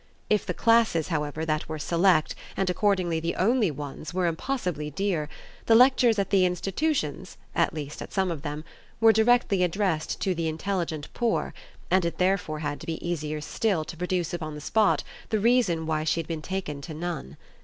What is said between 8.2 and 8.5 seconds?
of